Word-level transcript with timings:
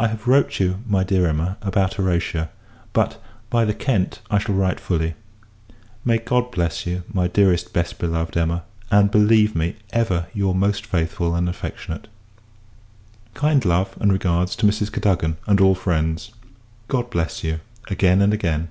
I 0.00 0.08
have 0.08 0.26
wrote 0.26 0.58
you, 0.58 0.82
my 0.84 1.04
dear 1.04 1.28
Emma, 1.28 1.56
about 1.62 1.94
Horatia; 1.94 2.50
but, 2.92 3.22
by 3.50 3.64
the 3.64 3.72
Kent, 3.72 4.20
I 4.32 4.38
shall 4.38 4.56
write 4.56 4.80
fully. 4.80 5.14
May 6.04 6.18
God 6.18 6.50
bless 6.50 6.86
you, 6.88 7.04
my 7.14 7.28
dearest 7.28 7.72
best 7.72 8.00
beloved 8.00 8.36
Emma! 8.36 8.64
and 8.90 9.12
believe 9.12 9.54
me, 9.54 9.76
ever, 9.92 10.26
your 10.34 10.56
most 10.56 10.84
faithful 10.84 11.36
and 11.36 11.48
affectionate 11.48 12.08
Kind 13.34 13.64
love, 13.64 13.96
and 14.00 14.12
regards, 14.12 14.56
to 14.56 14.66
Mrs. 14.66 14.90
Cadogan, 14.90 15.36
and 15.46 15.60
all 15.60 15.76
friends. 15.76 16.32
God 16.88 17.08
bless 17.08 17.44
you, 17.44 17.60
again 17.88 18.20
and 18.22 18.34
again! 18.34 18.70